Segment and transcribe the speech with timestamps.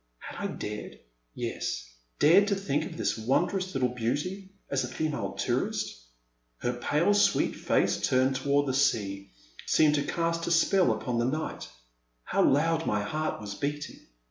[0.17, 0.97] Had I dared—
[1.45, 5.95] yes, dared to think of this won drous little beauty, as a female tourist?
[6.57, 9.29] Her pale sweet face, turned toward the sea,
[9.67, 11.69] seemed to cast a spell upon the night.
[12.23, 13.99] How loud my heart was beating.